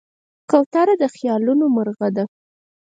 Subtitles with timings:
[0.49, 2.23] کوتره د خیالونو مرغه ده.